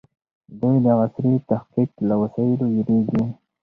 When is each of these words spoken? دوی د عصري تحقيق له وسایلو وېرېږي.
دوی 0.59 0.77
د 0.85 0.87
عصري 1.01 1.33
تحقيق 1.49 1.91
له 2.07 2.15
وسایلو 2.21 2.65
وېرېږي. 2.73 3.23